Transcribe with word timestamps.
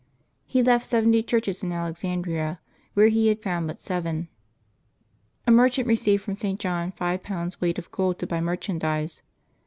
He 0.47 0.63
left 0.63 0.89
seventy 0.89 1.21
churches 1.21 1.61
in 1.61 1.71
Alexandria, 1.71 2.59
where 2.95 3.09
he 3.09 3.27
had 3.27 3.43
found 3.43 3.67
but 3.67 3.79
seven. 3.79 4.29
A 5.45 5.51
merchant 5.51 5.87
received 5.87 6.23
from 6.23 6.37
St. 6.37 6.59
John 6.59 6.91
five 6.93 7.21
pounds 7.21 7.61
weight 7.61 7.77
of 7.77 7.91
gold 7.91 8.17
to 8.17 8.25
buy 8.25 8.41
merchandise. 8.41 9.21